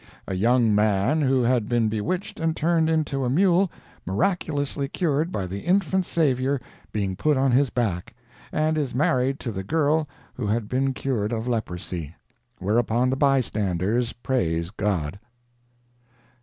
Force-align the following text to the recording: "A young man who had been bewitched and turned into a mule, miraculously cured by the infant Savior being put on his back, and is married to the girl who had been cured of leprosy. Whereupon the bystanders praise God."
"A 0.27 0.33
young 0.33 0.73
man 0.73 1.21
who 1.21 1.43
had 1.43 1.69
been 1.69 1.87
bewitched 1.87 2.39
and 2.39 2.55
turned 2.57 2.89
into 2.89 3.23
a 3.23 3.29
mule, 3.29 3.71
miraculously 4.03 4.87
cured 4.87 5.31
by 5.31 5.45
the 5.45 5.59
infant 5.59 6.07
Savior 6.07 6.59
being 6.91 7.15
put 7.15 7.37
on 7.37 7.51
his 7.51 7.69
back, 7.69 8.15
and 8.51 8.79
is 8.79 8.95
married 8.95 9.39
to 9.41 9.51
the 9.51 9.63
girl 9.63 10.09
who 10.33 10.47
had 10.47 10.67
been 10.67 10.91
cured 10.95 11.31
of 11.31 11.47
leprosy. 11.47 12.15
Whereupon 12.57 13.11
the 13.11 13.15
bystanders 13.15 14.11
praise 14.11 14.71
God." 14.71 15.19